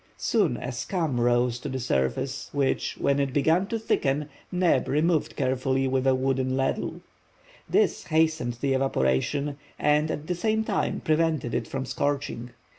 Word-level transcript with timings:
Soon 0.17 0.57
a 0.57 0.71
scum 0.71 1.19
rose 1.21 1.59
to 1.59 1.69
the 1.69 1.79
surface, 1.79 2.49
which, 2.53 2.97
when 2.97 3.19
it 3.19 3.31
began 3.33 3.67
to 3.67 3.77
thicken, 3.77 4.29
Neb 4.51 4.87
removed 4.87 5.35
carefully 5.35 5.87
with 5.87 6.07
a 6.07 6.15
wooden 6.15 6.57
ladle. 6.57 7.01
This 7.69 8.05
hastened 8.05 8.53
the 8.61 8.73
evaporation, 8.73 9.59
and 9.77 10.09
at 10.09 10.25
the 10.25 10.33
same 10.33 10.63
time 10.63 11.01
prevented 11.05 11.53
it 11.53 11.67
from 11.67 11.85
scorching. 11.85 12.49